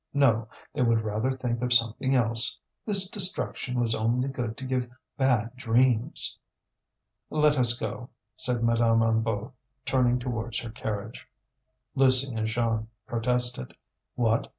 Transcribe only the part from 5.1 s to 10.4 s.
bad dreams. "Let us go," said Madame Hennebeau, turning